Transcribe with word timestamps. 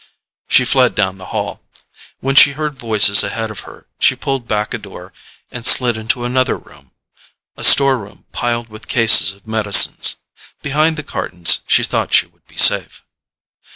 She 0.49 0.65
fled 0.65 0.95
down 0.95 1.19
the 1.19 1.27
hall. 1.27 1.61
When 2.21 2.33
she 2.33 2.53
heard 2.53 2.73
voices 2.79 3.23
ahead 3.23 3.51
of 3.51 3.59
her, 3.69 3.85
she 3.99 4.15
pulled 4.15 4.47
back 4.47 4.73
a 4.73 4.79
door 4.79 5.13
and 5.51 5.63
slid 5.63 5.95
into 5.95 6.25
another 6.25 6.57
room 6.57 6.89
a 7.55 7.63
storeroom 7.63 8.25
piled 8.31 8.67
with 8.67 8.87
cases 8.87 9.31
of 9.31 9.45
medicines. 9.45 10.15
Behind 10.63 10.97
the 10.97 11.03
cartons 11.03 11.59
she 11.67 11.83
thought 11.83 12.15
she 12.15 12.25
would 12.25 12.47
be 12.47 12.57
safe. 12.57 13.03